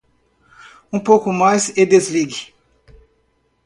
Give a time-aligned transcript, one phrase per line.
[0.91, 2.55] Um pouco mais e desligue.